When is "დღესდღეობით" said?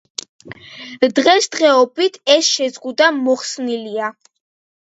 1.19-2.17